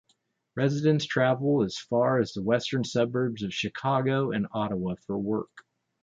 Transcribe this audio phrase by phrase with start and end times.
[0.55, 5.63] Residents travel as far as the western suburbs of Chicago and Ottawa for work.